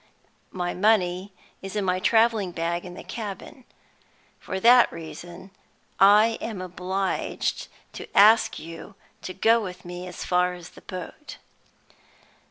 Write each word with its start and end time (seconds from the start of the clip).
My 0.49 0.73
money 0.73 1.31
is 1.61 1.75
in 1.75 1.85
my 1.85 1.99
traveling 1.99 2.51
bag 2.51 2.85
in 2.85 2.95
the 2.95 3.03
cabin. 3.03 3.65
For 4.39 4.59
that 4.59 4.91
reason, 4.91 5.51
I 5.99 6.39
am 6.41 6.59
obliged 6.59 7.67
to 7.93 8.07
ask 8.17 8.57
you 8.57 8.95
to 9.21 9.35
go 9.35 9.61
with 9.61 9.85
me 9.85 10.07
as 10.07 10.25
far 10.25 10.55
as 10.55 10.69
the 10.69 10.81
boat." 10.81 11.37